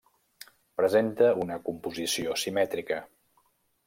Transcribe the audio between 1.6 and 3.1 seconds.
composició simètrica.